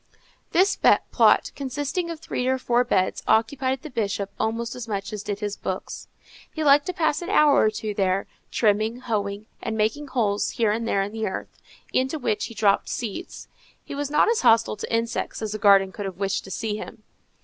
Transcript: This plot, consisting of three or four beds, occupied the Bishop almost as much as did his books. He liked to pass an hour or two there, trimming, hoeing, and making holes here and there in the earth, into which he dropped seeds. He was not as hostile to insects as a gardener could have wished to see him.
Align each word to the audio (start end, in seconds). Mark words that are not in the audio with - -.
This 0.51 0.79
plot, 1.11 1.51
consisting 1.55 2.09
of 2.09 2.19
three 2.19 2.47
or 2.47 2.57
four 2.57 2.83
beds, 2.83 3.21
occupied 3.27 3.83
the 3.83 3.89
Bishop 3.91 4.31
almost 4.39 4.73
as 4.73 4.87
much 4.87 5.13
as 5.13 5.21
did 5.21 5.41
his 5.41 5.55
books. 5.55 6.07
He 6.51 6.63
liked 6.63 6.87
to 6.87 6.93
pass 6.93 7.21
an 7.21 7.29
hour 7.29 7.61
or 7.61 7.69
two 7.69 7.93
there, 7.93 8.25
trimming, 8.49 9.01
hoeing, 9.01 9.45
and 9.61 9.77
making 9.77 10.07
holes 10.07 10.49
here 10.57 10.71
and 10.71 10.87
there 10.87 11.03
in 11.03 11.11
the 11.11 11.27
earth, 11.27 11.55
into 11.93 12.17
which 12.17 12.45
he 12.45 12.55
dropped 12.55 12.89
seeds. 12.89 13.47
He 13.85 13.93
was 13.93 14.09
not 14.09 14.27
as 14.27 14.41
hostile 14.41 14.75
to 14.77 14.91
insects 14.91 15.39
as 15.39 15.53
a 15.53 15.59
gardener 15.59 15.91
could 15.91 16.05
have 16.07 16.17
wished 16.17 16.43
to 16.45 16.49
see 16.49 16.77
him. 16.77 17.03